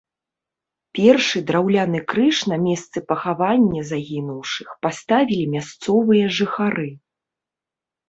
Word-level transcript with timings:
Першы 0.99 1.41
драўляны 1.51 1.99
крыж 2.13 2.37
на 2.53 2.57
месцы 2.65 2.97
пахавання 3.13 3.81
загінуўшых 3.93 4.69
паставілі 4.89 5.49
мясцовыя 5.57 6.25
жыхары. 6.43 6.89